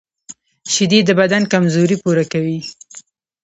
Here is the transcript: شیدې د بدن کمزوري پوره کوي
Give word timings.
شیدې 0.73 0.99
د 1.05 1.09
بدن 1.19 1.43
کمزوري 1.53 1.95
پوره 2.03 2.25
کوي 2.31 2.59